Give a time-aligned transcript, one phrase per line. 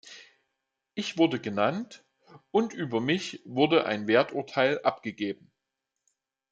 [0.95, 2.03] Ich wurde genannt,
[2.49, 5.51] und über mich wurde ein Werturteil abgegeben.